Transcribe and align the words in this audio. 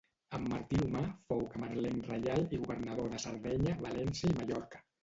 Amb 0.35 0.47
Martí 0.53 0.79
l'Humà 0.79 1.03
fou 1.33 1.43
camarlenc 1.53 2.09
reial 2.15 2.49
i 2.59 2.63
governador 2.65 3.17
de 3.17 3.25
Sardenya, 3.29 3.79
València 3.89 4.35
i 4.35 4.37
Mallorca. 4.43 4.89